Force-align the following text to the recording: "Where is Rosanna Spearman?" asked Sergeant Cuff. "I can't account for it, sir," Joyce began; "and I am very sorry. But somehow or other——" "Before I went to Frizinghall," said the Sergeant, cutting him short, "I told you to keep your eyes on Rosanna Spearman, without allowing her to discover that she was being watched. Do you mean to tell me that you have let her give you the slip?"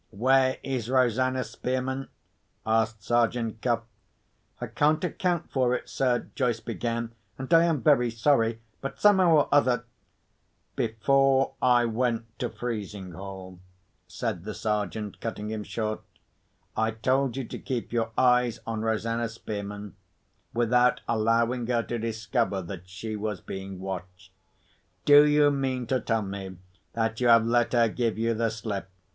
"Where 0.09 0.57
is 0.63 0.89
Rosanna 0.89 1.43
Spearman?" 1.43 2.07
asked 2.65 3.03
Sergeant 3.03 3.61
Cuff. 3.61 3.81
"I 4.59 4.65
can't 4.65 5.03
account 5.03 5.51
for 5.51 5.75
it, 5.75 5.87
sir," 5.87 6.25
Joyce 6.33 6.59
began; 6.59 7.11
"and 7.37 7.53
I 7.53 7.65
am 7.65 7.83
very 7.83 8.09
sorry. 8.09 8.61
But 8.81 8.99
somehow 8.99 9.35
or 9.35 9.49
other——" 9.51 9.83
"Before 10.75 11.53
I 11.61 11.85
went 11.85 12.25
to 12.39 12.49
Frizinghall," 12.49 13.59
said 14.07 14.43
the 14.43 14.55
Sergeant, 14.55 15.19
cutting 15.21 15.51
him 15.51 15.63
short, 15.63 16.01
"I 16.75 16.89
told 16.89 17.37
you 17.37 17.43
to 17.43 17.59
keep 17.59 17.93
your 17.93 18.09
eyes 18.17 18.59
on 18.65 18.81
Rosanna 18.81 19.29
Spearman, 19.29 19.93
without 20.51 21.01
allowing 21.07 21.67
her 21.67 21.83
to 21.83 21.99
discover 21.99 22.63
that 22.63 22.89
she 22.89 23.15
was 23.15 23.39
being 23.39 23.79
watched. 23.79 24.31
Do 25.05 25.23
you 25.27 25.51
mean 25.51 25.85
to 25.85 25.99
tell 25.99 26.23
me 26.23 26.57
that 26.93 27.21
you 27.21 27.27
have 27.27 27.45
let 27.45 27.73
her 27.73 27.87
give 27.87 28.17
you 28.17 28.33
the 28.33 28.49
slip?" 28.49 28.89